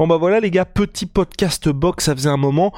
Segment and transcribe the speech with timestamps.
[0.00, 2.72] Bon bah voilà les gars, petit podcast box, ça faisait un moment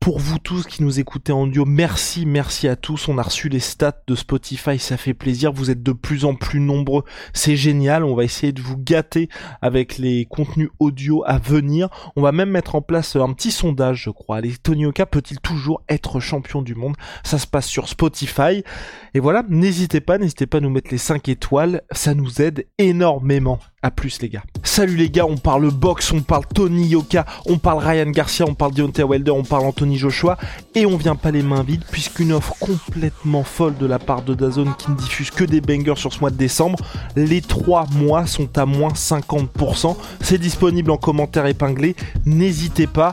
[0.00, 3.08] pour vous tous qui nous écoutez en audio, merci, merci à tous.
[3.08, 5.52] On a reçu les stats de Spotify, ça fait plaisir.
[5.52, 7.04] Vous êtes de plus en plus nombreux.
[7.34, 8.04] C'est génial.
[8.04, 9.28] On va essayer de vous gâter
[9.60, 11.90] avec les contenus audio à venir.
[12.16, 14.40] On va même mettre en place un petit sondage, je crois.
[14.40, 16.96] Les Tony Oka peut-il toujours être champion du monde?
[17.22, 18.64] Ça se passe sur Spotify.
[19.12, 21.82] Et voilà, n'hésitez pas, n'hésitez pas à nous mettre les 5 étoiles.
[21.92, 23.60] Ça nous aide énormément.
[23.84, 24.44] A plus les gars.
[24.62, 28.54] Salut les gars, on parle boxe, on parle Tony Yoka, on parle Ryan Garcia, on
[28.54, 30.38] parle Deontay Wilder, on parle Anthony Joshua
[30.76, 34.34] et on vient pas les mains vides puisqu'une offre complètement folle de la part de
[34.34, 36.78] Dazone qui ne diffuse que des bangers sur ce mois de décembre.
[37.16, 39.96] Les 3 mois sont à moins 50%.
[40.20, 41.96] C'est disponible en commentaire épinglé.
[42.24, 43.10] N'hésitez pas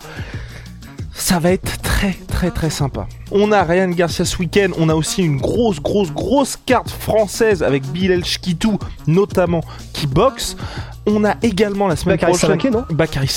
[1.19, 3.07] ça va être très très très sympa.
[3.31, 7.61] On a Ryan Garcia ce week-end, on a aussi une grosse grosse grosse carte française
[7.61, 9.61] avec Bilal Shkitou notamment
[9.93, 10.55] qui boxe.
[11.11, 13.27] On a également la semaine Bakary prochaine non Bakary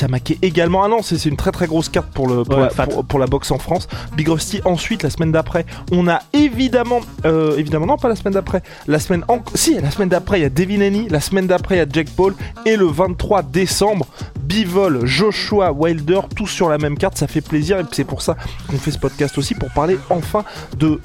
[0.43, 0.85] également.
[0.85, 2.87] Ah non, c'est une très très grosse carte pour, le, pour, Ouais, la, fat.
[2.87, 3.89] pour- pour la boxe en France.
[4.17, 5.65] Big Rusty ensuite la semaine d'après.
[5.91, 8.63] On a évidemment euh, évidemment non pas la semaine d'après.
[8.87, 9.39] La semaine en...
[9.55, 11.87] si la semaine d'après il y a Devin Haney, la semaine d'après il y a
[11.91, 12.35] Jack Paul
[12.67, 14.07] et le 23 décembre
[14.41, 18.37] Bivol, Joshua, Wilder, tous sur la même carte, ça fait plaisir et c'est pour ça
[18.69, 20.45] qu'on fait ce podcast aussi pour parler enfin
[20.79, 21.01] de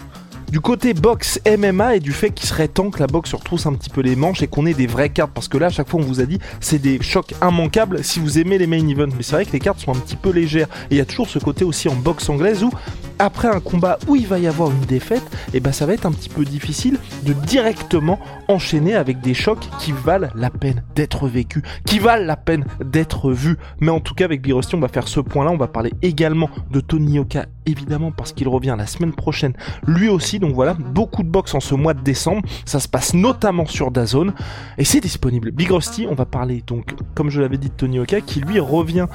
[0.51, 3.65] du côté boxe MMA et du fait qu'il serait temps que la boxe se retrousse
[3.65, 5.69] un petit peu les manches et qu'on ait des vraies cartes parce que là à
[5.69, 8.87] chaque fois on vous a dit c'est des chocs immanquables si vous aimez les main
[8.87, 9.13] events.
[9.17, 10.67] Mais c'est vrai que les cartes sont un petit peu légères.
[10.89, 12.71] Et il y a toujours ce côté aussi en boxe anglaise où
[13.19, 15.23] après un combat où il va y avoir une défaite
[15.53, 19.67] et ben ça va être un petit peu difficile de directement enchaîner avec des chocs
[19.79, 24.13] qui valent la peine d'être vécus qui valent la peine d'être vus mais en tout
[24.13, 26.79] cas avec Big Rusty on va faire ce point là on va parler également de
[26.79, 29.53] Tony Oka évidemment parce qu'il revient la semaine prochaine
[29.85, 30.39] lui aussi.
[30.39, 32.41] Donc voilà, beaucoup de box en ce mois de décembre.
[32.65, 34.33] Ça se passe notamment sur Dazone
[34.77, 35.51] et c'est disponible.
[35.51, 38.59] Big Rusty, on va parler donc, comme je l'avais dit, de Tony Oka qui lui
[38.59, 39.07] revient.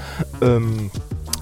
[0.42, 0.60] euh,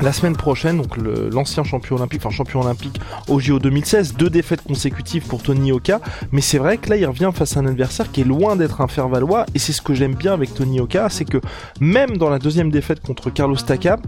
[0.02, 4.62] la semaine prochaine, donc l'ancien champion olympique, enfin champion olympique au JO 2016, deux défaites
[4.62, 6.00] consécutives pour Tony Oka,
[6.32, 8.80] mais c'est vrai que là il revient face à un adversaire qui est loin d'être
[8.80, 11.38] un faire-valoir, et c'est ce que j'aime bien avec Tony Oka, c'est que
[11.80, 14.00] même dans la deuxième défaite contre Carlos Takam,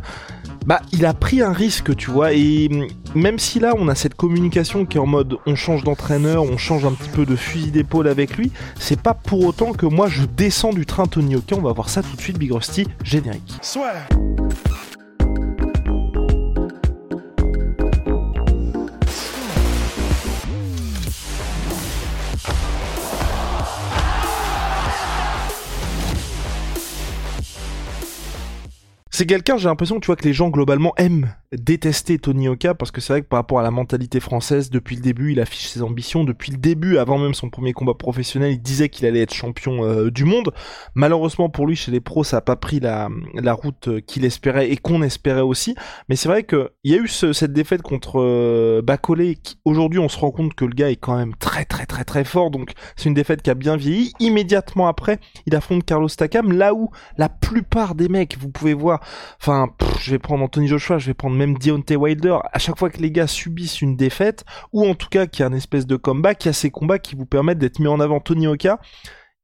[0.65, 2.69] bah il a pris un risque, tu vois, et
[3.15, 6.57] même si là on a cette communication qui est en mode on change d'entraîneur, on
[6.57, 10.09] change un petit peu de fusil d'épaule avec lui, c'est pas pour autant que moi
[10.09, 12.87] je descends du train Tony Oka, on va voir ça tout de suite, Big Rusty,
[13.05, 13.59] générique.
[29.23, 32.91] C'est quelqu'un, j'ai l'impression, tu vois, que les gens globalement aiment détester Tony Oka parce
[32.91, 35.69] que c'est vrai que par rapport à la mentalité française, depuis le début, il affiche
[35.69, 36.25] ses ambitions.
[36.25, 39.85] Depuis le début, avant même son premier combat professionnel, il disait qu'il allait être champion
[39.85, 40.53] euh, du monde.
[40.95, 44.25] Malheureusement pour lui, chez les pros, ça a pas pris la, la route euh, qu'il
[44.25, 45.75] espérait et qu'on espérait aussi.
[46.09, 49.39] Mais c'est vrai que il y a eu ce- cette défaite contre euh, Bacolé.
[49.65, 52.25] Aujourd'hui, on se rend compte que le gars est quand même très très très très
[52.25, 52.51] fort.
[52.51, 54.13] Donc c'est une défaite qui a bien vieilli.
[54.21, 59.01] Immédiatement après, il affronte Carlos Takam, là où la plupart des mecs, vous pouvez voir,
[59.41, 59.69] enfin,
[60.01, 62.99] je vais prendre Anthony Joshua, je vais prendre même Deontay Wilder, à chaque fois que
[62.99, 65.97] les gars subissent une défaite, ou en tout cas qu'il y a un espèce de
[65.97, 68.21] comeback, il y a ces combats qui vous permettent d'être mis en avant.
[68.21, 68.79] Tony Oka,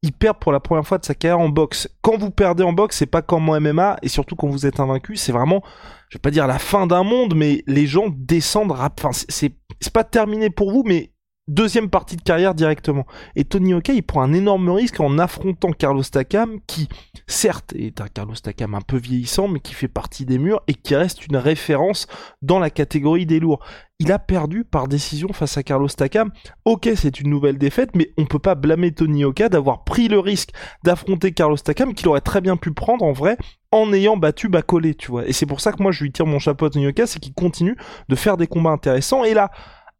[0.02, 1.88] il perd pour la première fois de sa carrière en boxe.
[2.02, 4.80] Quand vous perdez en boxe, c'est pas comme en MMA, et surtout quand vous êtes
[4.80, 5.62] invaincu, c'est vraiment,
[6.08, 9.54] je vais pas dire la fin d'un monde, mais les gens descendent enfin, c'est
[9.92, 11.12] pas terminé pour vous, mais
[11.48, 13.06] deuxième partie de carrière directement.
[13.34, 16.88] Et Tony Oka, il prend un énorme risque en affrontant Carlos Takam, qui,
[17.26, 20.74] certes, est un Carlos Takam un peu vieillissant, mais qui fait partie des murs et
[20.74, 22.06] qui reste une référence
[22.42, 23.60] dans la catégorie des lourds.
[24.00, 26.30] Il a perdu par décision face à Carlos Takam.
[26.64, 30.20] Ok, c'est une nouvelle défaite, mais on peut pas blâmer Tony Oka d'avoir pris le
[30.20, 30.50] risque
[30.84, 33.36] d'affronter Carlos Takam, qu'il aurait très bien pu prendre en vrai,
[33.72, 35.26] en ayant battu Bacolé, tu vois.
[35.26, 37.18] Et c'est pour ça que moi je lui tire mon chapeau à Tony Oka, c'est
[37.18, 37.76] qu'il continue
[38.08, 39.24] de faire des combats intéressants.
[39.24, 39.50] Et là,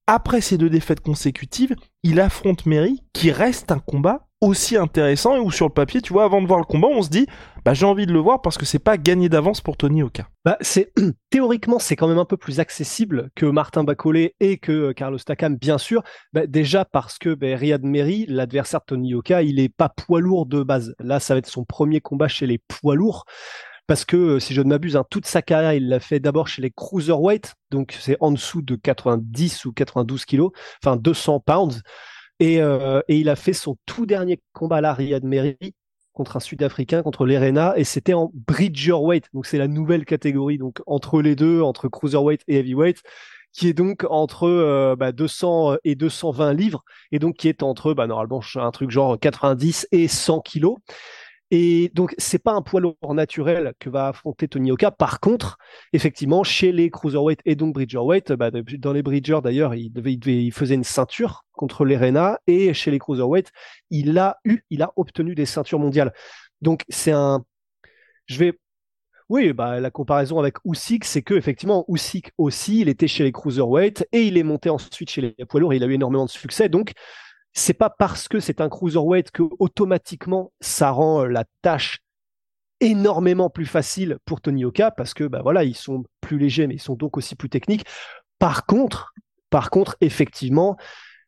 [0.09, 5.41] après ces deux défaites consécutives, il affronte Mary, qui reste un combat aussi intéressant et
[5.41, 7.27] où sur le papier, tu vois, avant de voir le combat, on se dit,
[7.65, 10.29] bah j'ai envie de le voir parce que c'est pas gagné d'avance pour Tony Oka.
[10.47, 10.93] Bah, c'est
[11.31, 15.19] théoriquement c'est quand même un peu plus accessible que Martin Bacolé et que euh, Carlos
[15.19, 16.03] Takam, bien sûr.
[16.33, 20.21] Bah, déjà parce que bah, Riyad Meri, l'adversaire de Tony Yoka, il est pas poids
[20.21, 20.95] lourd de base.
[21.01, 23.27] Là, ça va être son premier combat chez les poids lourds.
[23.89, 26.47] Parce que, euh, si je ne m'abuse, hein, toute sa carrière, il l'a fait d'abord
[26.47, 30.53] chez les cruiserweight, donc c'est en dessous de 90 ou 92 kilos,
[30.85, 31.83] enfin 200 pounds.
[32.39, 35.57] Et, euh, et il a fait son tout dernier combat là, Riyad Meri,
[36.13, 40.83] contre un Sud-Africain, contre l'Erena, et c'était en Bridgerweight, donc c'est la nouvelle catégorie, donc
[40.87, 43.03] entre les deux, entre Cruiserweight et Heavyweight,
[43.53, 47.95] qui est donc entre euh, bah, 200 et 220 livres, et donc qui est entre,
[47.95, 50.77] bah, normalement, un truc genre 90 et 100 kilos.
[51.51, 54.91] Et donc, c'est pas un poids lourd naturel que va affronter Tony Oka.
[54.91, 55.57] Par contre,
[55.93, 59.93] effectivement, chez les cruiserweight et donc bridgerweight, bah, dans les bridgers d'ailleurs, il,
[60.27, 61.99] il, faisait une ceinture contre les
[62.47, 63.51] et chez les cruiserweight,
[63.91, 66.13] il a eu, il a obtenu des ceintures mondiales.
[66.61, 67.45] Donc, c'est un,
[68.27, 68.59] je vais
[69.29, 73.33] oui, bah, la comparaison avec Usyk, c'est que effectivement Usyk aussi, il était chez les
[73.33, 75.75] cruiserweight et il est monté ensuite chez les poids lourds.
[75.75, 76.71] il a eu énormément de succès.
[76.71, 76.93] Donc,
[77.59, 81.99] c'est pas parce que c'est un cruiserweight que automatiquement ça rend euh, la tâche
[82.81, 86.77] énormément plus facile pour Tony Oka parce que bah voilà, ils sont plus légers mais
[86.77, 87.85] ils sont donc aussi plus techniques.
[88.39, 89.13] Par contre,
[89.51, 90.77] par contre, effectivement,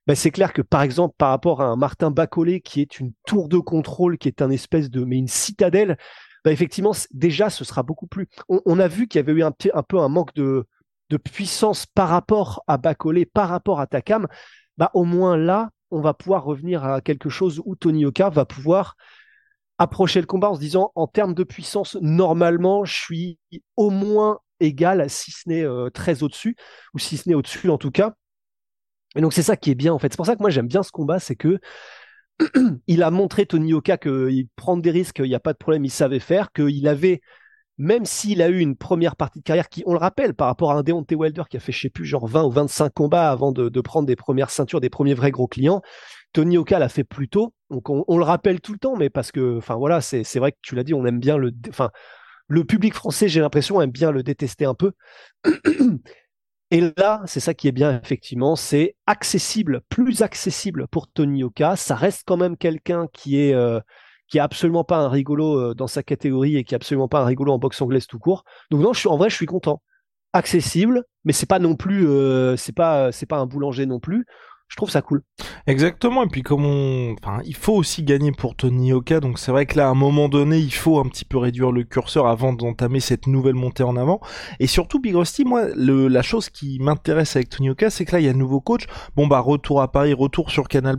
[0.06, 3.12] bah c'est clair que par exemple par rapport à un Martin Bacolé qui est une
[3.26, 5.98] tour de contrôle, qui est un espèce de mais une citadelle,
[6.44, 8.28] bah effectivement déjà ce sera beaucoup plus.
[8.48, 10.66] On, a vu qu'il y avait eu un, un peu un manque de,
[11.10, 14.28] de puissance par rapport à Bacolé, par rapport à Takam.
[14.78, 18.44] Bah au moins là, on va pouvoir revenir à quelque chose où Tony Oka va
[18.44, 18.96] pouvoir
[19.78, 23.38] approcher le combat en se disant en termes de puissance, normalement, je suis
[23.76, 26.56] au moins égal, si ce n'est euh, très au-dessus,
[26.94, 28.14] ou si ce n'est au-dessus en tout cas.
[29.16, 30.12] Et donc c'est ça qui est bien en fait.
[30.12, 31.58] C'est pour ça que moi j'aime bien ce combat, c'est que
[32.86, 35.84] il a montré Tony Oka qu'il prend des risques, il n'y a pas de problème,
[35.84, 37.20] il savait faire, qu'il avait
[37.80, 40.70] même s'il a eu une première partie de carrière qui, on le rappelle, par rapport
[40.70, 43.30] à un Deontay Wilder qui a fait, je sais plus, genre 20 ou 25 combats
[43.30, 45.80] avant de, prendre des premières ceintures, des premiers vrais gros clients,
[46.34, 47.54] Tony Oka l'a fait plus tôt.
[47.70, 50.58] Donc on, le rappelle tout le temps, mais parce que, enfin voilà, c'est vrai que
[50.60, 51.90] tu l'as dit, on aime bien le, enfin
[52.48, 54.92] le public français, j'ai l'impression, aime bien le détester un peu.
[56.70, 61.76] Et là, c'est ça qui est bien, effectivement, c'est accessible, plus accessible pour Tony Oka.
[61.76, 63.80] Ça reste quand même quelqu'un qui est euh,
[64.30, 67.20] qui est absolument pas un rigolo euh, dans sa catégorie et qui est absolument pas
[67.20, 68.44] un rigolo en boxe anglaise tout court.
[68.70, 69.82] Donc non, en vrai, je suis content.
[70.32, 74.26] Accessible, mais c'est pas non plus, euh, c'est pas, c'est pas un boulanger non plus
[74.70, 75.22] je trouve ça cool.
[75.66, 77.14] Exactement, et puis comme on...
[77.20, 79.94] Enfin, il faut aussi gagner pour Tony Oka, donc c'est vrai que là, à un
[79.94, 83.82] moment donné, il faut un petit peu réduire le curseur avant d'entamer cette nouvelle montée
[83.82, 84.20] en avant.
[84.60, 86.06] Et surtout, Big Rusty, moi, le...
[86.06, 88.60] la chose qui m'intéresse avec Tony Oka, c'est que là, il y a un nouveau
[88.60, 88.86] coach.
[89.16, 90.98] Bon, bah, retour à Paris, retour sur Canal+.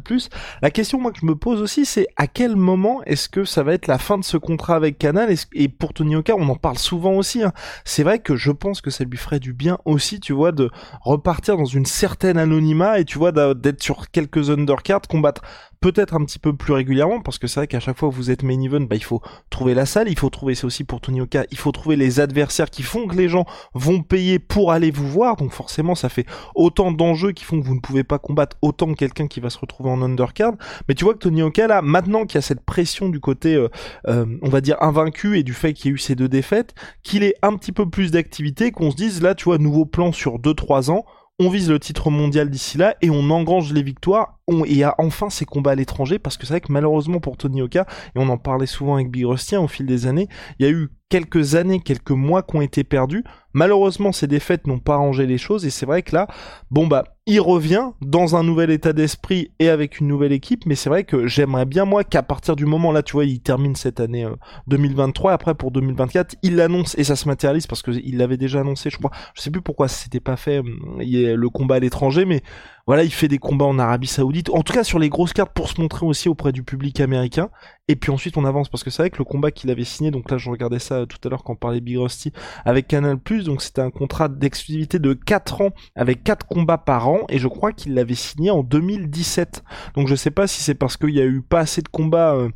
[0.62, 3.64] La question, moi, que je me pose aussi, c'est à quel moment est-ce que ça
[3.64, 5.34] va être la fin de ce contrat avec Canal?
[5.54, 7.42] Et pour Tony Oka, on en parle souvent aussi.
[7.42, 7.54] Hein.
[7.86, 10.70] C'est vrai que je pense que ça lui ferait du bien aussi, tu vois, de
[11.02, 15.42] repartir dans une certaine anonymat et tu vois, d'être sur quelques undercards, combattre
[15.82, 18.30] peut-être un petit peu plus régulièrement, parce que c'est vrai qu'à chaque fois que vous
[18.30, 21.02] êtes main event, bah, il faut trouver la salle, il faut trouver, c'est aussi pour
[21.02, 24.72] Tony Oka, il faut trouver les adversaires qui font que les gens vont payer pour
[24.72, 28.04] aller vous voir, donc forcément ça fait autant d'enjeux qui font que vous ne pouvez
[28.04, 30.54] pas combattre autant que quelqu'un qui va se retrouver en undercard,
[30.88, 33.56] mais tu vois que Tony Oka là, maintenant qu'il y a cette pression du côté,
[33.56, 33.70] euh,
[34.08, 36.76] euh, on va dire invaincu et du fait qu'il y a eu ces deux défaites,
[37.02, 40.12] qu'il ait un petit peu plus d'activité, qu'on se dise là, tu vois, nouveau plan
[40.12, 41.06] sur 2-3 ans,
[41.42, 44.38] on vise le titre mondial d'ici là et on engrange les victoires.
[44.66, 47.62] Et a enfin ces combats à l'étranger parce que c'est vrai que malheureusement pour Tony
[47.62, 47.86] Oka
[48.16, 50.28] et on en parlait souvent avec Big Rusty hein, au fil des années
[50.60, 53.24] il y a eu quelques années, quelques mois qui ont été perdus.
[53.54, 56.26] Malheureusement, ces défaites n'ont pas arrangé les choses et c'est vrai que là,
[56.72, 60.76] bon bah, il revient dans un nouvel état d'esprit et avec une nouvelle équipe, mais
[60.76, 63.76] c'est vrai que j'aimerais bien moi qu'à partir du moment là, tu vois, il termine
[63.76, 64.26] cette année
[64.68, 68.62] 2023 euh, après pour 2024, il l'annonce et ça se matérialise parce qu'il l'avait déjà
[68.62, 69.12] annoncé, je crois.
[69.36, 72.42] Je sais plus pourquoi c'était pas fait euh, le combat à l'étranger, mais
[72.88, 75.54] voilà, il fait des combats en Arabie Saoudite, en tout cas sur les grosses cartes
[75.54, 77.50] pour se montrer aussi auprès du public américain.
[77.88, 80.12] Et puis ensuite on avance parce que c'est vrai que le combat qu'il avait signé,
[80.12, 82.32] donc là je regardais ça tout à l'heure quand on parlait Big Rusty
[82.64, 87.20] avec Canal+, donc c'était un contrat d'exclusivité de 4 ans avec 4 combats par an
[87.28, 89.64] et je crois qu'il l'avait signé en 2017.
[89.96, 92.34] Donc je sais pas si c'est parce qu'il y a eu pas assez de combats
[92.34, 92.50] euh,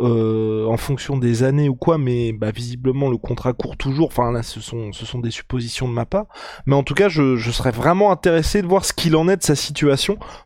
[0.00, 4.08] euh, en fonction des années ou quoi, mais bah, visiblement le contrat court toujours.
[4.08, 6.26] Enfin là ce sont ce sont des suppositions de ma part,
[6.66, 9.38] mais en tout cas je, je serais vraiment intéressé de voir ce qu'il en est
[9.38, 9.72] de sa situation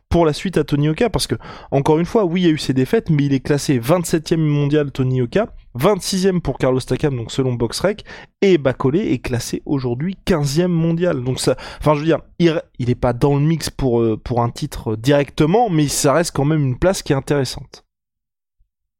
[0.09, 1.35] pour la suite à Tony Oka parce que
[1.71, 4.37] encore une fois oui il y a eu ses défaites mais il est classé 27e
[4.37, 8.03] mondial Tony Oka 26e pour Carlos Takam donc selon BoxRec
[8.41, 11.23] et Bacolé est classé aujourd'hui 15e mondial.
[11.23, 14.41] Donc ça enfin je veux dire il, est pas dans le mix pour euh, pour
[14.41, 17.85] un titre directement mais ça reste quand même une place qui est intéressante.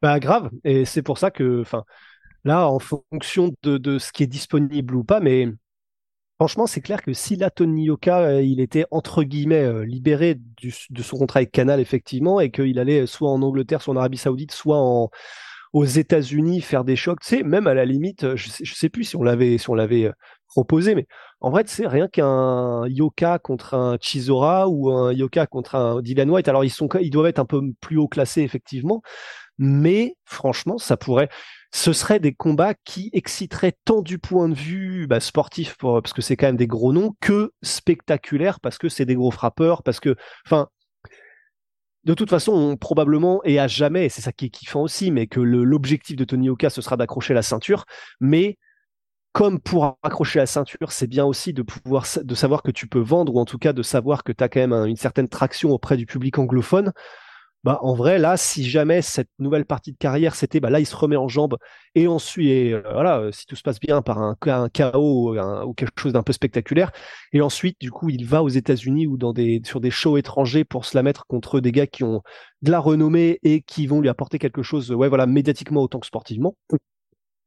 [0.01, 1.83] Bah grave et c'est pour ça que enfin
[2.43, 5.47] là en fonction de ce qui est disponible ou pas mais
[6.39, 10.35] Franchement, c'est clair que si la Tony Yoka, euh, il était entre guillemets euh, libéré
[10.35, 14.17] de son contrat avec Canal, effectivement, et qu'il allait soit en Angleterre, soit en Arabie
[14.17, 15.09] Saoudite, soit
[15.73, 18.89] aux États-Unis faire des chocs, tu sais, même à la limite, euh, je sais, sais
[18.89, 19.67] plus si on l'avait si
[20.47, 21.07] proposé, mais
[21.41, 26.29] en vrai, c'est rien qu'un Yoka contre un Chisora ou un Yoka contre un Dylan
[26.29, 26.47] White.
[26.47, 29.01] Alors ils sont, ils doivent être un peu plus haut classés effectivement,
[29.57, 31.29] mais franchement, ça pourrait
[31.71, 36.21] ce seraient des combats qui exciteraient tant du point de vue bah, sportif, parce que
[36.21, 39.99] c'est quand même des gros noms, que spectaculaires, parce que c'est des gros frappeurs, parce
[39.99, 40.69] que, enfin,
[42.03, 45.27] de toute façon, probablement et à jamais, et c'est ça qui est kiffant aussi, mais
[45.27, 47.85] que l'objectif de Tony Oka, ce sera d'accrocher la ceinture.
[48.21, 48.57] Mais
[49.33, 53.01] comme pour accrocher la ceinture, c'est bien aussi de pouvoir de savoir que tu peux
[53.01, 55.71] vendre, ou en tout cas de savoir que tu as quand même une certaine traction
[55.71, 56.93] auprès du public anglophone.
[57.63, 60.85] Bah, en vrai, là, si jamais cette nouvelle partie de carrière, c'était, bah, là, il
[60.85, 61.57] se remet en jambe
[61.95, 65.35] et ensuite, et, euh, voilà, euh, si tout se passe bien par un, un chaos
[65.65, 66.91] ou quelque chose d'un peu spectaculaire,
[67.33, 70.63] et ensuite, du coup, il va aux États-Unis ou dans des, sur des shows étrangers
[70.63, 72.21] pour se la mettre contre des gars qui ont
[72.61, 76.07] de la renommée et qui vont lui apporter quelque chose, ouais, voilà, médiatiquement autant que
[76.07, 76.55] sportivement.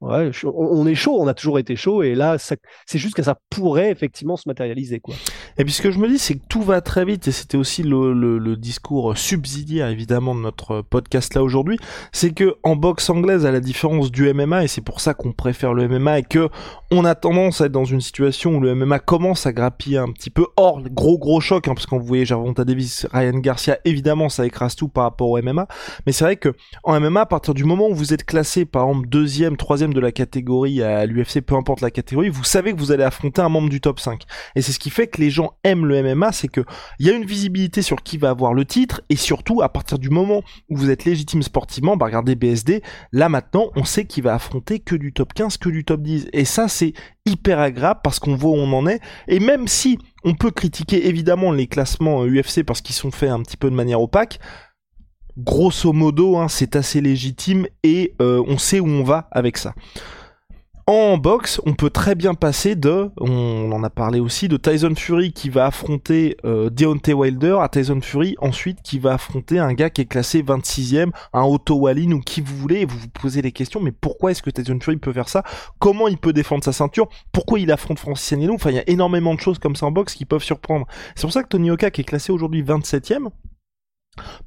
[0.01, 3.37] Ouais, on est chaud, on a toujours été chaud, et là, c'est juste que ça
[3.51, 5.15] pourrait effectivement se matérialiser, quoi.
[5.59, 7.59] Et puis ce que je me dis, c'est que tout va très vite, et c'était
[7.59, 11.79] aussi le, discours subsidiaire évidemment de notre podcast là aujourd'hui,
[12.13, 15.33] c'est que en boxe anglaise, à la différence du MMA, et c'est pour ça qu'on
[15.33, 16.49] préfère le MMA, et que
[16.91, 20.11] on a tendance à être dans une situation où le MMA commence à grappiller un
[20.11, 24.31] petit peu hors gros gros choc, hein, parce vous voyez Gervonta Davis, Ryan Garcia, évidemment
[24.31, 25.69] ça écrase tout par rapport au MMA,
[26.07, 26.55] mais c'est vrai que
[26.85, 30.01] en MMA, à partir du moment où vous êtes classé par exemple deuxième, troisième de
[30.01, 33.49] la catégorie à l'UFC, peu importe la catégorie, vous savez que vous allez affronter un
[33.49, 34.23] membre du top 5.
[34.57, 36.63] Et c'est ce qui fait que les gens aiment le MMA, c'est que
[36.99, 39.99] il y a une visibilité sur qui va avoir le titre, et surtout, à partir
[39.99, 42.83] du moment où vous êtes légitime sportivement, bah regardez BSD,
[43.13, 46.29] là maintenant, on sait qu'il va affronter que du top 15, que du top 10.
[46.33, 46.93] Et ça, c'est
[47.27, 49.01] hyper agréable parce qu'on voit où on en est.
[49.29, 53.31] Et même si on peut critiquer évidemment les classements UFC euh, parce qu'ils sont faits
[53.31, 54.39] un petit peu de manière opaque,
[55.45, 59.75] grosso modo, hein, c'est assez légitime et euh, on sait où on va avec ça.
[60.93, 64.95] En boxe, on peut très bien passer de, on en a parlé aussi, de Tyson
[64.97, 69.73] Fury qui va affronter euh, Deontay Wilder à Tyson Fury ensuite qui va affronter un
[69.73, 73.09] gars qui est classé 26e, un Otto Wallin ou qui vous voulez, et vous vous
[73.09, 75.45] posez les questions, mais pourquoi est-ce que Tyson Fury peut faire ça?
[75.79, 77.09] Comment il peut défendre sa ceinture?
[77.31, 78.55] Pourquoi il affronte Francis Ngannou?
[78.55, 80.89] Enfin, il y a énormément de choses comme ça en boxe qui peuvent surprendre.
[81.15, 83.29] C'est pour ça que Tony Oka, qui est classé aujourd'hui 27e,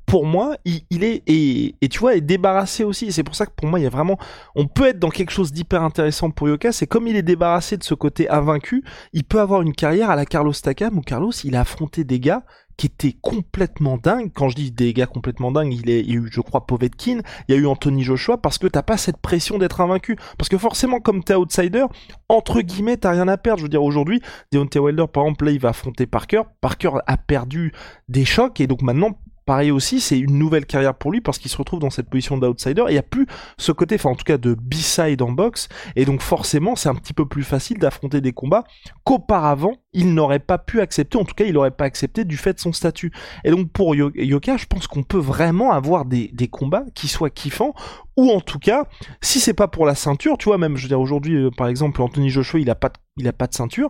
[0.06, 3.12] pour moi, il, est et, tu vois, est débarrassé aussi.
[3.12, 4.18] C'est pour ça que pour moi, il y a vraiment,
[4.56, 6.72] on peut être dans quelque chose d'hyper intéressant pour Yoka.
[6.72, 10.16] C'est comme il est débarrassé de ce côté invaincu, il peut avoir une carrière à
[10.16, 12.44] la Carlos Takam où Carlos, il a affronté des gars
[12.78, 14.32] qui étaient complètement dingues.
[14.34, 17.22] Quand je dis des gars complètement dingues, il, est, y a eu, je crois, Povetkin,
[17.48, 20.18] il y a eu Anthony Joshua, parce que t'as pas cette pression d'être invaincu.
[20.38, 21.86] Parce que forcément, comme t'es outsider,
[22.30, 23.60] entre guillemets, t'as rien à perdre.
[23.60, 26.42] Je veux dire, aujourd'hui, Deontay Wilder, par exemple, là, il va affronter Parker.
[26.62, 27.74] Parker a perdu
[28.10, 31.52] des chocs, et donc maintenant, pareil aussi, c'est une nouvelle carrière pour lui parce qu'il
[31.52, 32.84] se retrouve dans cette position d'outsider.
[32.88, 35.70] Il n'y a plus ce côté, enfin en tout cas de B-side en boxe.
[35.96, 38.64] Et donc forcément, c'est un petit peu plus facile d'affronter des combats
[39.04, 41.18] qu'auparavant, il n'aurait pas pu accepter.
[41.18, 43.12] En tout cas, il n'aurait pas accepté du fait de son statut.
[43.44, 47.74] Et donc pour Yoka, je pense qu'on peut vraiment avoir des, combats qui soient kiffants.
[48.16, 48.86] Ou en tout cas,
[49.22, 51.68] si c'est pas pour la ceinture, tu vois, même, je veux dire, aujourd'hui, euh, par
[51.68, 53.90] exemple, Anthony Joshua, il a pas de ceinture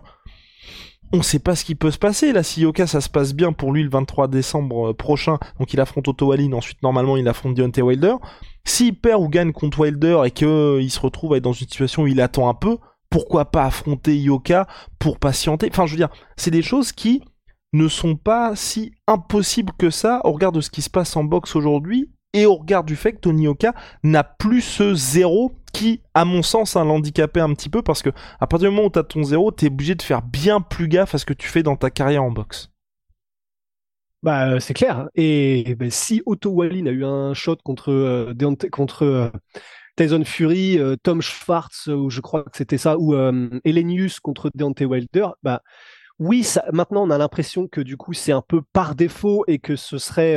[1.12, 2.32] on sait pas ce qui peut se passer.
[2.32, 5.72] Là, si Yoka, ça se passe bien pour lui le 23 décembre euh, prochain, donc
[5.72, 8.14] il affronte Otto Wallin, ensuite normalement il affronte Deontay Wilder.
[8.64, 11.58] S'il perd ou gagne contre Wilder et qu'il euh, se retrouve à être dans une
[11.58, 12.78] situation où il attend un peu,
[13.10, 14.66] pourquoi pas affronter Yoka
[14.98, 15.68] pour patienter?
[15.70, 17.22] Enfin, je veux dire, c'est des choses qui
[17.72, 21.24] ne sont pas si impossibles que ça au regard de ce qui se passe en
[21.24, 26.00] boxe aujourd'hui et au regard du fait que Tony Oka n'a plus ce zéro qui,
[26.14, 28.90] à mon sens, hein, l'handicapé un petit peu parce que à partir du moment où
[28.90, 31.34] tu as ton zéro, tu es obligé de faire bien plus gaffe à ce que
[31.34, 32.70] tu fais dans ta carrière en boxe.
[34.22, 35.08] Bah, euh, c'est clair.
[35.14, 38.32] Et bah, si Otto Wallin a eu un shot contre, euh,
[38.72, 39.28] contre euh,
[39.96, 43.14] Tyson Fury, Tom Schwartz, ou je crois que c'était ça, ou
[43.64, 45.62] Elenius contre Deontay Wilder, bah,
[46.18, 49.76] oui, maintenant on a l'impression que du coup c'est un peu par défaut et que
[49.76, 50.36] ce serait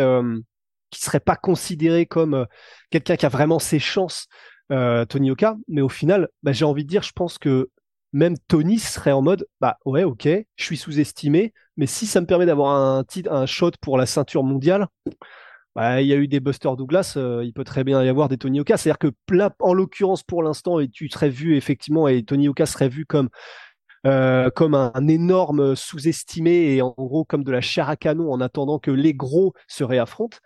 [0.89, 2.45] qui serait pas considéré comme euh,
[2.89, 4.27] quelqu'un qui a vraiment ses chances,
[4.71, 5.57] euh, Tony Oka.
[5.67, 7.69] Mais au final, bah, j'ai envie de dire, je pense que
[8.13, 12.25] même Tony serait en mode, bah ouais, ok, je suis sous-estimé, mais si ça me
[12.25, 14.87] permet d'avoir un titre, un shot pour la ceinture mondiale,
[15.75, 18.29] bah, il y a eu des Buster Douglas, euh, il peut très bien y avoir
[18.29, 18.77] des Tony Oka.
[18.77, 22.89] C'est-à-dire que là, en l'occurrence, pour l'instant, tu serais vu effectivement, et Tony Oka serait
[22.89, 23.29] vu comme
[24.55, 28.79] comme un, énorme sous-estimé et en gros comme de la chair à canon en attendant
[28.79, 30.37] que les gros se réaffrontent.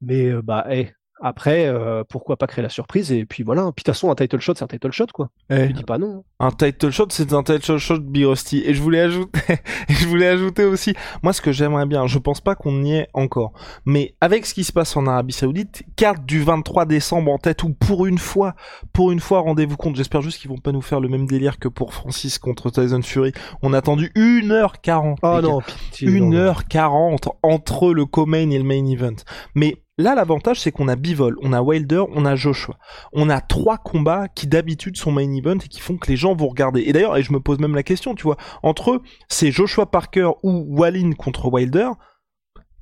[0.00, 3.62] Mais euh, bah, hey, après, euh, pourquoi pas créer la surprise et puis voilà.
[3.62, 5.30] Puis de toute façon, un title shot, c'est un title shot quoi.
[5.50, 5.68] Eh.
[5.68, 6.24] Je dis pas non.
[6.38, 8.62] Un title shot, c'est un title shot Big Rusty.
[8.64, 9.40] Et je voulais ajouter,
[9.88, 13.08] je voulais ajouter aussi, moi ce que j'aimerais bien, je pense pas qu'on y est
[13.14, 13.52] encore,
[13.84, 17.62] mais avec ce qui se passe en Arabie Saoudite, carte du 23 décembre en tête
[17.62, 18.54] ou pour une fois,
[18.92, 19.96] pour une fois, rendez-vous compte.
[19.96, 23.02] J'espère juste qu'ils vont pas nous faire le même délire que pour Francis contre Tyson
[23.02, 23.32] Fury.
[23.62, 25.16] On a attendu 1h40.
[25.22, 25.60] Oh non,
[25.92, 29.16] 1h40 entre le co-main et le main event.
[29.54, 32.78] Mais Là, l'avantage, c'est qu'on a Bivol, on a Wilder, on a Joshua.
[33.12, 36.36] On a trois combats qui d'habitude sont main event et qui font que les gens
[36.36, 36.82] vont regarder.
[36.82, 39.86] Et d'ailleurs, et je me pose même la question, tu vois, entre eux, c'est Joshua
[39.86, 41.90] Parker ou Wallin contre Wilder.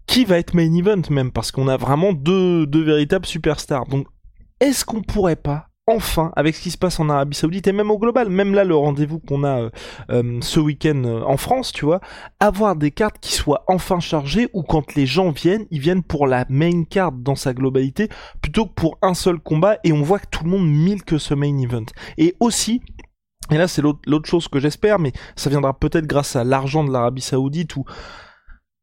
[0.07, 1.33] qui va être main event même?
[1.33, 3.87] Parce qu'on a vraiment deux, deux véritables superstars.
[3.87, 4.07] Donc
[4.61, 7.91] est-ce qu'on pourrait pas enfin, avec ce qui se passe en Arabie Saoudite et même
[7.91, 9.71] au global, même là le rendez-vous qu'on a euh,
[10.11, 12.01] euh, ce week-end euh, en France, tu vois,
[12.41, 16.27] avoir des cartes qui soient enfin chargées ou quand les gens viennent, ils viennent pour
[16.27, 18.09] la main card dans sa globalité
[18.43, 21.19] plutôt que pour un seul combat et on voit que tout le monde mille que
[21.19, 21.87] ce main event.
[22.19, 22.83] Et aussi,
[23.53, 26.93] et là c'est l'autre chose que j'espère, mais ça viendra peut-être grâce à l'argent de
[26.93, 27.85] l'Arabie Saoudite ou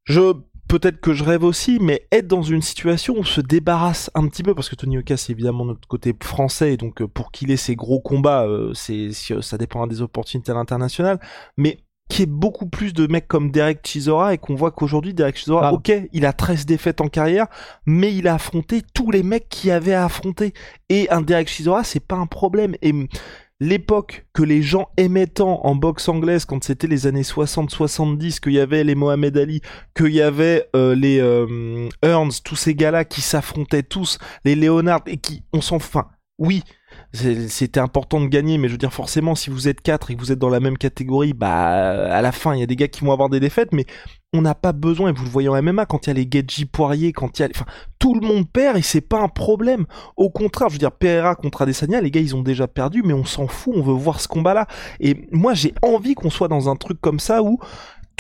[0.06, 0.34] je
[0.68, 4.28] peut-être que je rêve aussi, mais être dans une situation où on se débarrasse un
[4.28, 7.32] petit peu, parce que Tony Oka c'est évidemment notre côté français, et donc euh, pour
[7.32, 9.10] qu'il ait ses gros combats, euh, c'est
[9.42, 11.20] ça dépendra des opportunités à l'international,
[11.58, 11.80] mais
[12.10, 15.74] qui est beaucoup plus de mecs comme Derek Chisora et qu'on voit qu'aujourd'hui Derek Chisora,
[15.74, 17.48] ok, il a 13 défaites en carrière,
[17.86, 20.54] mais il a affronté tous les mecs qui avaient à affronter.
[20.90, 22.76] Et un Derek Chisora, c'est pas un problème.
[22.82, 22.94] Et
[23.64, 28.54] l'époque que les gens aimaient tant en boxe anglaise quand c'était les années 60-70, qu'il
[28.54, 29.62] y avait les Mohamed Ali,
[29.96, 35.02] qu'il y avait euh, les euh, Earns, tous ces gars-là qui s'affrontaient tous, les Leonard,
[35.08, 35.78] et qui, on s'en...
[35.78, 36.08] Enfin,
[36.40, 36.64] oui,
[37.14, 40.20] c'était important de gagner, mais je veux dire forcément si vous êtes 4 et que
[40.20, 42.88] vous êtes dans la même catégorie, bah à la fin il y a des gars
[42.88, 43.86] qui vont avoir des défaites, mais
[44.34, 46.28] on n'a pas besoin, et vous le voyez en MMA, quand il y a les
[46.30, 47.50] Gedji Poirier, quand il y a...
[47.54, 47.66] Enfin,
[48.00, 49.86] tout le monde perd et c'est pas un problème.
[50.18, 53.14] Au contraire, je veux dire, Pereira contre Adesanya, les gars, ils ont déjà perdu, mais
[53.14, 54.66] on s'en fout, on veut voir ce combat-là.
[55.00, 57.60] Et moi, j'ai envie qu'on soit dans un truc comme ça où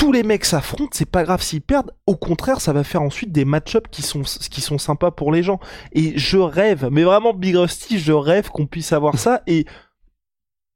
[0.03, 1.91] tous les mecs s'affrontent, c'est pas grave s'ils perdent.
[2.07, 5.43] Au contraire, ça va faire ensuite des match-ups qui sont, qui sont sympas pour les
[5.43, 5.61] gens.
[5.93, 9.43] Et je rêve, mais vraiment Big Rusty, je rêve qu'on puisse avoir ça.
[9.47, 9.65] Et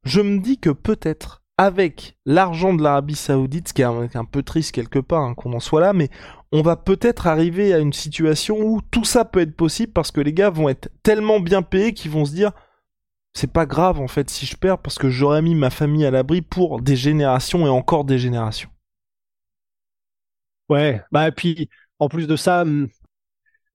[0.06, 4.44] je me dis que peut-être, avec l'argent de l'Arabie Saoudite, ce qui est un, peu
[4.44, 6.08] triste quelque part hein, qu'on en soit là, mais
[6.54, 10.22] on va peut-être arriver à une situation où tout ça peut être possible parce que
[10.22, 12.54] les gars vont être tellement bien payés qu'ils vont se dire
[13.34, 16.12] c'est pas grave en fait si je perds parce que j'aurais mis ma famille à
[16.12, 18.70] l'abri pour des générations et encore des générations.
[20.70, 21.70] Ouais, bah et puis
[22.00, 22.66] en plus de ça,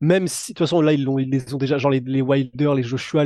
[0.02, 2.72] même si de toute façon là ils, ils les ont déjà, genre les, les Wilder,
[2.76, 3.24] les Joshua,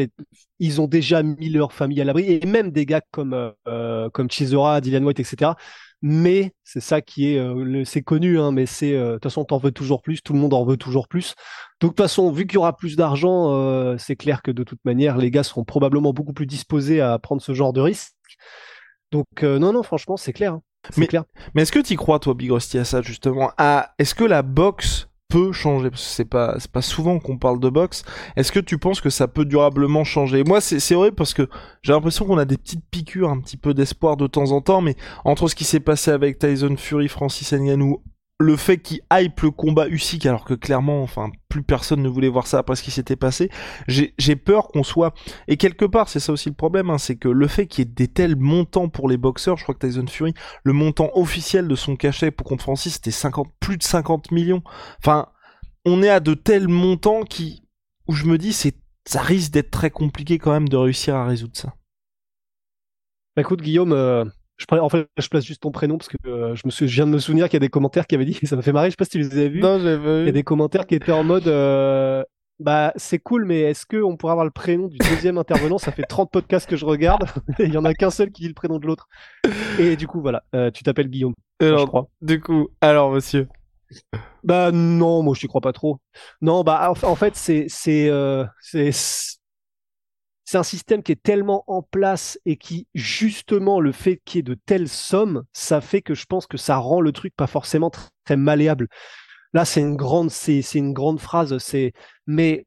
[0.59, 4.11] ils ont déjà mis leur famille à l'abri et même des gars comme euh, euh
[4.11, 5.53] comme Chisora, Dylan White, etc.
[6.03, 9.45] Mais c'est ça qui est, euh, c'est connu, hein, mais c'est euh, de toute façon
[9.45, 11.35] t'en veux toujours plus, tout le monde en veut toujours plus.
[11.81, 14.85] Donc de toute façon, vu qu'il y aura plus d'argent, c'est clair que de toute
[14.85, 18.13] manière les gars seront probablement beaucoup plus disposés à prendre ce genre de risque.
[19.13, 20.55] Donc non non franchement c'est clair.
[20.55, 20.63] Hein.
[20.97, 21.25] Mais, clair.
[21.55, 23.51] mais est-ce que tu crois, toi, Big Rusty, à ça, justement?
[23.59, 23.95] À...
[23.99, 25.91] Est-ce que la boxe peut changer?
[25.91, 28.05] Parce que c'est pas, c'est pas souvent qu'on parle de boxe.
[28.37, 30.45] Est-ce que tu penses que ça peut durablement changer?
[30.45, 31.49] Moi, c'est, c'est vrai parce que
[31.83, 34.81] j'ai l'impression qu'on a des petites piqûres, un petit peu d'espoir de temps en temps,
[34.81, 38.03] mais entre ce qui s'est passé avec Tyson Fury, Francis Ngannou,
[38.39, 42.29] le fait qu'il hype le combat Usyk alors que clairement enfin plus personne ne voulait
[42.29, 43.51] voir ça après ce qui s'était passé
[43.89, 45.15] j'ai peur qu'on soit
[45.49, 47.89] et quelque part c'est ça aussi le problème hein, c'est que le fait qu'il y
[47.89, 51.67] ait des tels montants pour les boxeurs je crois que Tyson Fury le montant officiel
[51.67, 54.63] de son cachet pour contre Francis c'était 50 plus de 50 millions.
[54.99, 55.29] Enfin
[55.87, 57.63] on est à de tels montants qui
[58.07, 61.25] où je me dis c'est ça risque d'être très compliqué quand même de réussir à
[61.25, 61.75] résoudre ça.
[63.35, 64.25] Bah, écoute Guillaume euh,
[64.57, 67.07] je, en fait, je place juste ton prénom parce que euh, je, me je viens
[67.07, 68.89] de me souvenir qu'il y a des commentaires qui avaient dit, ça m'a fait marrer,
[68.89, 69.61] je sais pas si tu les avais vus.
[69.61, 70.21] Non, j'ai vu.
[70.23, 72.25] Il y a des commentaires qui étaient en mode, euh,
[72.59, 75.79] bah c'est cool, mais est-ce qu'on pourrait avoir le prénom du deuxième intervenant?
[75.79, 77.25] Ça fait 30 podcasts que je regarde,
[77.59, 79.09] et il y en a qu'un seul qui dit le prénom de l'autre.
[79.79, 82.09] Et du coup, voilà, euh, tu t'appelles Guillaume, alors, je crois.
[82.23, 83.49] Du coup, alors monsieur?
[84.43, 85.99] Bah non, moi je n'y crois pas trop.
[86.41, 88.11] Non, bah en, fait c'est c'est
[88.61, 88.91] c'est
[90.47, 94.41] c'est un système qui est tellement en place et qui, justement, le fait qu'il y
[94.41, 97.49] ait de telles sommes, ça fait que je pense que ça rend le truc pas
[97.49, 98.87] forcément très, malléable.
[99.53, 101.57] Là, c'est une grande, c'est, une grande phrase,
[102.27, 102.65] mais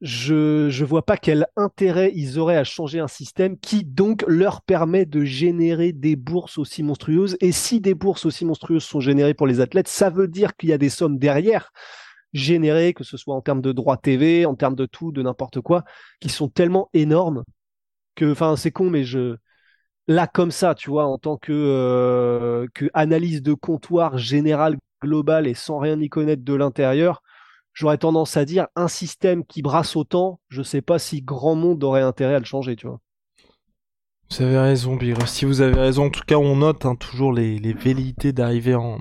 [0.00, 4.62] je, je vois pas quel intérêt ils auraient à changer un système qui donc leur
[4.62, 7.36] permet de générer des bourses aussi monstrueuses.
[7.40, 10.70] Et si des bourses aussi monstrueuses sont générées pour les athlètes, ça veut dire qu'il
[10.70, 11.70] y a des sommes derrière
[12.32, 15.60] générés, que ce soit en termes de droits TV, en termes de tout, de n'importe
[15.60, 15.84] quoi,
[16.20, 17.44] qui sont tellement énormes
[18.14, 19.36] que, enfin, c'est con, mais je,
[20.08, 25.46] là, comme ça, tu vois, en tant que, euh, que analyse de comptoir générale, globale
[25.46, 27.22] et sans rien y connaître de l'intérieur,
[27.72, 31.84] j'aurais tendance à dire un système qui brasse autant, je sais pas si grand monde
[31.84, 33.00] aurait intérêt à le changer, tu vois.
[34.30, 37.32] Vous avez raison, Big Si vous avez raison, en tout cas, on note hein, toujours
[37.32, 38.98] les, les velléités d'arriver en,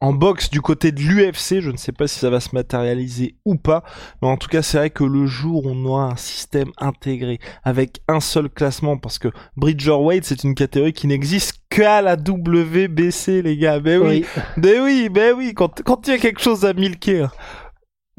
[0.00, 1.60] en, boxe du côté de l'UFC.
[1.60, 3.84] Je ne sais pas si ça va se matérialiser ou pas,
[4.22, 7.38] mais en tout cas, c'est vrai que le jour où on aura un système intégré
[7.64, 12.14] avec un seul classement, parce que Bridger Weight, c'est une catégorie qui n'existe qu'à la
[12.14, 13.80] WBC, les gars.
[13.80, 14.42] Ben oui, oui.
[14.56, 15.52] ben oui, ben oui.
[15.54, 17.26] Quand quand il y a quelque chose à milquer.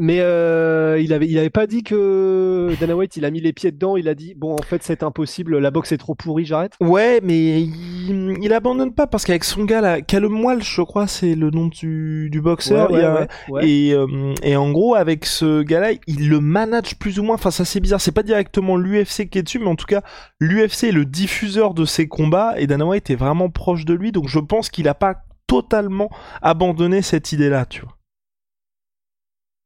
[0.02, 3.52] Mais euh, il avait, il avait pas dit que Dana White, il a mis les
[3.52, 3.98] pieds dedans.
[3.98, 5.58] Il a dit bon, en fait, c'est impossible.
[5.60, 6.72] La boxe est trop pourrie, j'arrête.
[6.80, 11.06] Ouais, mais il, il abandonne pas parce qu'avec son gars là, Callum Walsh, je crois,
[11.06, 12.90] c'est le nom du, du boxeur.
[12.92, 13.70] Ouais, il y a- ouais, ouais.
[13.70, 17.36] Et, euh, et en gros, avec ce gars-là, il le manage plus ou moins.
[17.36, 18.00] Enfin, ça c'est bizarre.
[18.00, 20.02] C'est pas directement l'UFC qui est dessus, mais en tout cas,
[20.40, 24.14] l'UFC est le diffuseur de ses combats et Dana White est vraiment proche de lui.
[24.14, 26.10] Donc, je pense qu'il a pas totalement
[26.42, 27.98] abandonné cette idée-là, tu vois.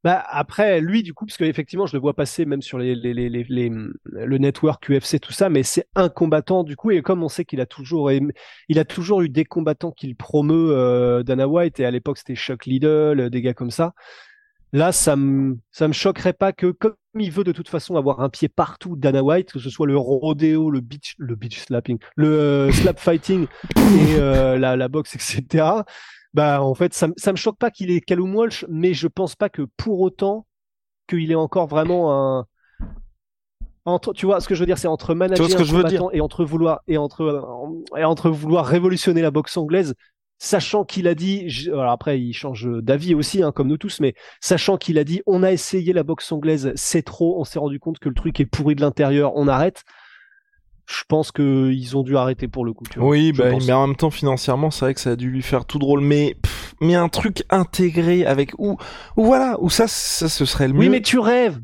[0.03, 2.93] Bah après lui du coup parce que effectivement je le vois passer même sur les,
[2.93, 3.69] les, les, les, les-
[4.03, 7.45] le network UFC tout ça mais c'est un combattant du coup et comme on sait
[7.45, 8.33] qu'il a toujours aimé-
[8.67, 12.35] il a toujours eu des combattants qu'il promeut euh, Dana White et à l'époque c'était
[12.35, 13.93] Chuck Liddell euh, des gars comme ça.
[14.73, 18.21] Là ça me ça me choquerait pas que comme il veut de toute façon avoir
[18.21, 21.99] un pied partout Dana White que ce soit le rodéo le beach le beach slapping
[22.15, 23.45] le euh, slap fighting
[23.77, 25.65] et euh, la, la boxe etc
[26.33, 29.07] bah, en fait, ça, me- ça me choque pas qu'il ait Callum Walsh, mais je
[29.07, 30.45] pense pas que pour autant
[31.09, 32.47] qu'il ait encore vraiment un.
[33.85, 35.71] Entre, tu vois, ce que je veux dire, c'est entre manager ce que un je
[35.73, 39.93] veux combattant et entre vouloir et entre euh, et entre vouloir révolutionner la boxe anglaise,
[40.39, 43.99] sachant qu'il a dit, je- alors après il change d'avis aussi, hein, comme nous tous,
[43.99, 47.59] mais sachant qu'il a dit, on a essayé la boxe anglaise, c'est trop, on s'est
[47.59, 49.83] rendu compte que le truc est pourri de l'intérieur, on arrête.
[50.85, 52.83] Je pense que ils ont dû arrêter pour le coup.
[52.89, 53.65] Tu vois, Oui, bah, pense.
[53.65, 56.01] mais en même temps, financièrement, c'est vrai que ça a dû lui faire tout drôle.
[56.01, 58.77] Mais, pff, mais un truc intégré avec où,
[59.15, 60.79] où voilà, où ça, ça, ce serait le mieux.
[60.81, 61.59] Oui, mais tu rêves.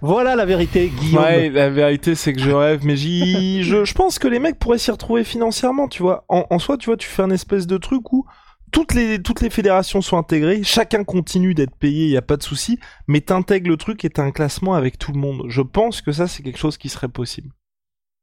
[0.00, 1.22] Voilà la vérité, Guillaume.
[1.22, 4.58] Ouais, la vérité, c'est que je rêve, mais j'y, je, je pense que les mecs
[4.58, 6.24] pourraient s'y retrouver financièrement, tu vois.
[6.28, 8.26] En, en soi, tu vois, tu fais un espèce de truc où
[8.70, 12.42] toutes les, toutes les fédérations sont intégrées, chacun continue d'être payé, y a pas de
[12.42, 15.44] souci, mais t'intègres le truc et t'as un classement avec tout le monde.
[15.48, 17.50] Je pense que ça, c'est quelque chose qui serait possible.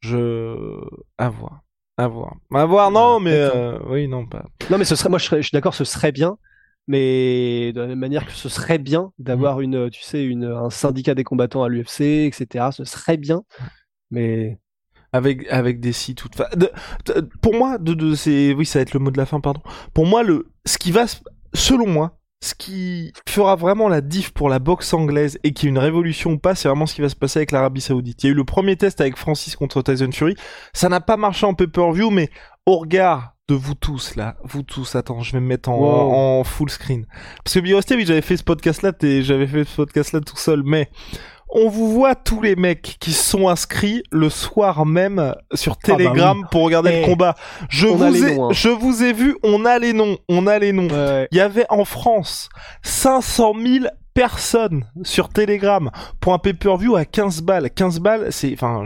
[0.02, 0.56] Je,
[1.18, 1.62] à voir.
[1.98, 2.36] À voir.
[2.54, 4.46] À voir, non, mais, euh, oui, non, pas.
[4.70, 6.38] Non, mais ce serait, moi, je, serais- je suis d'accord, ce serait bien,
[6.88, 9.64] mais de la même manière que ce serait bien d'avoir Mm.
[9.64, 12.70] une, tu sais, une, un syndicat des combattants à l'UFC, etc.
[12.72, 13.44] Ce serait bien,
[14.10, 14.60] mais
[15.14, 16.72] avec avec des sites toutes fa- de-
[17.06, 19.42] de- pour moi de, de c'est oui ça va être le mot de la fin
[19.42, 19.60] pardon
[19.94, 21.18] pour moi le ce qui va se-
[21.54, 25.70] selon moi ce qui fera vraiment la diff pour la boxe anglaise et qui est
[25.70, 28.24] une révolution ou pas, c'est vraiment ce qui va se passer avec l'Arabie Saoudite.
[28.24, 30.36] Il y a eu le premier test avec Francis contre Tyson Fury.
[30.74, 32.30] Ça n'a pas marché en pay-per-view, mais
[32.66, 36.14] au regard de vous tous là, vous tous, attends, je vais me mettre en, Wow.
[36.40, 37.06] en full screen.
[37.44, 40.64] Parce que Biosté, oui, j'avais fait ce podcast-là, t'es- j'avais fait ce podcast-là tout seul,
[40.64, 40.90] mais
[41.52, 45.80] on vous voit tous les mecs qui se sont inscrits le soir même sur bah
[45.84, 47.36] Telegram pour regarder Eh, le combat.
[47.70, 48.54] Je vous ai, noms, hein.
[48.54, 50.88] je vous ai vu, on a les noms, on a les noms.
[50.90, 52.50] ouais, Il y avait en France
[52.84, 57.70] 500 000 personnes sur Telegram pour un pay-per-view à 15 balles.
[57.70, 58.84] 15 balles, c'est, enfin,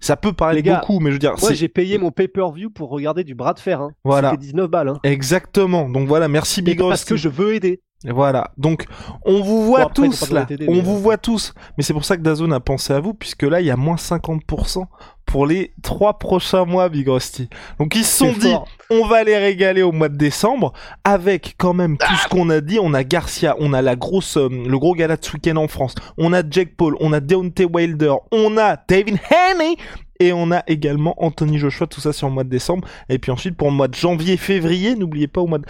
[0.00, 0.32] ça peut
[0.62, 3.54] gars, beaucoup, mais je veux dire, moi j'ai payé mon pay-per-view pour regarder du bras
[3.54, 3.80] de fer.
[3.80, 3.90] Hein.
[4.04, 4.30] Voilà.
[4.30, 4.88] C'était 19 balles.
[4.88, 4.98] Hein.
[5.02, 5.88] exactement.
[5.88, 7.82] Donc voilà, merci Et Big parce que je veux aider.
[8.04, 8.52] Et Voilà.
[8.56, 8.86] Donc,
[9.24, 10.46] on vous voit Bon, après, faut tous là.
[10.68, 11.52] on mais, vous euh, voit tous.
[11.76, 13.76] Mais c'est pour ça que Dazone a pensé à vous, puisque là, il y a
[13.76, 14.84] moins 50%
[15.26, 17.48] pour les trois prochains mois, Big Rusty.
[17.80, 18.68] Donc, ils se sont dit, fort.
[18.90, 22.60] on va les régaler au mois de décembre, avec quand même tout ce qu'on a
[22.60, 22.78] dit.
[22.80, 25.66] On a Garcia, on a la grosse, euh, le gros gala de ce week-end en
[25.66, 25.96] France.
[26.18, 29.76] On a Jake Paul, on a Deontay Wilder, on a David Haney.
[30.20, 32.86] Et on a également Anthony Joshua, tout ça sur le mois de décembre.
[33.08, 35.66] Et puis ensuite, pour le mois de janvier, février, n'oubliez pas au mois de...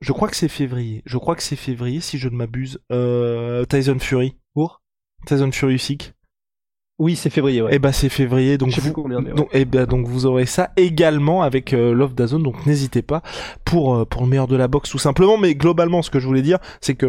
[0.00, 1.02] Je crois que c'est février.
[1.06, 2.78] Je crois que c'est février, si je ne m'abuse.
[2.92, 4.36] Euh, Tyson Fury.
[4.54, 4.82] Pour
[5.26, 6.14] Tyson Fury Usyk.
[6.98, 7.62] Oui, c'est février.
[7.62, 7.70] Ouais.
[7.74, 9.32] Eh ben c'est février, donc vous, combien, ouais.
[9.32, 13.22] donc, eh ben, donc vous aurez ça également avec euh, Love Dazone, donc n'hésitez pas
[13.64, 15.38] pour euh, pour le meilleur de la boxe tout simplement.
[15.38, 17.06] Mais globalement, ce que je voulais dire, c'est que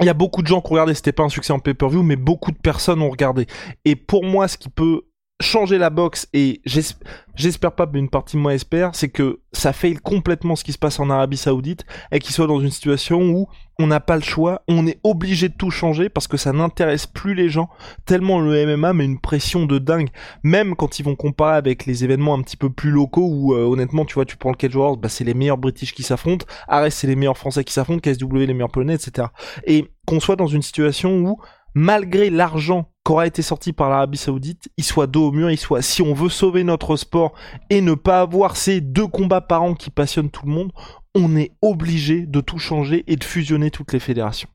[0.00, 2.02] il y a beaucoup de gens qui ont regardé, c'était pas un succès en pay-per-view,
[2.02, 3.46] mais beaucoup de personnes ont regardé.
[3.84, 5.02] Et pour moi, ce qui peut
[5.40, 6.94] changer la boxe, et j'es-
[7.34, 10.72] j'espère pas, mais une partie de moi espère, c'est que ça faille complètement ce qui
[10.72, 13.48] se passe en Arabie Saoudite, et qu'ils soient dans une situation où
[13.78, 17.06] on n'a pas le choix, on est obligé de tout changer parce que ça n'intéresse
[17.06, 17.70] plus les gens,
[18.04, 20.10] tellement le MMA met une pression de dingue.
[20.42, 23.64] Même quand ils vont comparer avec les événements un petit peu plus locaux où euh,
[23.64, 26.44] honnêtement tu vois tu prends le Cage Wars bah c'est les meilleurs British qui s'affrontent
[26.68, 29.28] Ares c'est les meilleurs Français qui s'affrontent KSW les meilleurs Polonais etc
[29.66, 31.38] et qu'on soit dans une situation où
[31.74, 35.82] malgré l'argent qu'aura été sorti par l'Arabie Saoudite il soit dos au mur il soit
[35.82, 37.32] si on veut sauver notre sport
[37.70, 40.72] et ne pas avoir ces deux combats par an qui passionnent tout le monde
[41.14, 44.48] on est obligé de tout changer et de fusionner toutes les fédérations.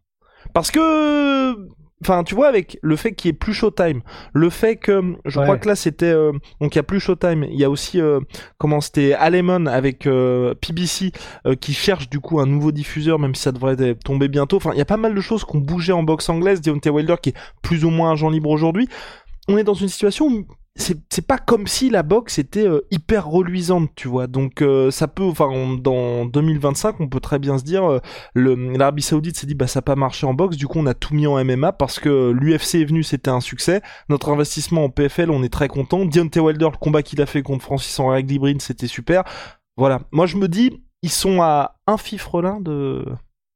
[0.54, 1.56] Parce que
[2.02, 4.02] enfin tu vois avec le fait qu'il y ait plus Showtime.
[4.34, 5.46] Le fait que je Ouais.
[5.46, 6.32] crois que là c'était euh,
[6.62, 7.44] donc il y a plus Showtime.
[7.46, 8.20] Il y a aussi euh,
[8.58, 11.12] comment c'était Alemon avec euh, PBC
[11.48, 14.58] euh, qui cherche du coup un nouveau diffuseur même si ça devrait tomber bientôt.
[14.58, 16.62] Enfin il y a pas mal de choses qui ont bougé en boxe anglaise.
[16.62, 18.88] Deontay Wilder qui est plus ou moins agent libre aujourd'hui.
[19.48, 20.46] On est dans une situation où
[20.78, 24.28] c'est pas comme si la boxe était euh, hyper reluisante, tu vois.
[24.28, 28.00] Donc euh, ça peut, enfin, dans 2025, on peut très bien se dire, euh,
[28.36, 30.94] l'Arabie Saoudite s'est dit, bah ça n'a pas marché en boxe, du coup on a
[30.94, 33.82] tout mis en MMA parce que l'UFC est venu, c'était un succès.
[34.10, 36.06] Notre investissement en PFL, on est très content.
[36.06, 39.24] Deontay Wilder, le combat qu'il a fait contre Francis en Librine, c'était super.
[39.78, 40.02] Voilà.
[40.12, 43.06] Moi je me dis, ils sont à un fifrelin de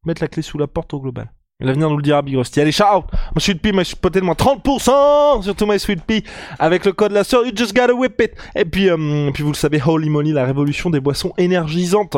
[0.05, 1.29] mettre la clé sous la porte au global.
[1.61, 2.61] L'avenir nous le dira, Big Rusty.
[2.61, 3.03] Allez, shout
[3.35, 6.23] My Sweet Pea, peut-être moins 30% sur tout My Sweet Pea
[6.57, 7.45] avec le code la sœur.
[7.45, 8.31] You just gotta whip it.
[8.55, 12.15] Et puis, euh, puis vous le savez, Holy Moly, la révolution des boissons énergisantes.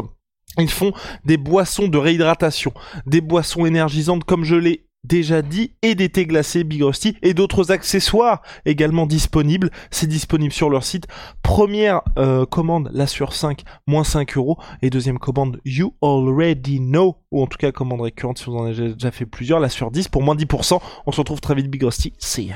[0.59, 0.93] Ils font
[1.25, 2.71] des boissons de réhydratation,
[3.07, 7.33] des boissons énergisantes comme je l'ai déjà dit, et des thés glacés Big Rusty, et
[7.33, 9.71] d'autres accessoires également disponibles.
[9.89, 11.07] C'est disponible sur leur site.
[11.41, 14.57] Première euh, commande, la sur 5, moins 5 euros.
[14.81, 18.65] Et deuxième commande, You Already Know, ou en tout cas commande récurrente si vous en
[18.65, 20.79] avez déjà fait plusieurs, la sur 10 pour moins 10%.
[21.05, 22.13] On se retrouve très vite Big Rusty.
[22.19, 22.55] See ya.